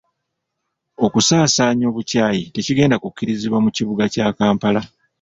[1.05, 4.81] Okusaasaanya obukyayi tekigenda kukkirizibwa mu kibuga kya Kampala.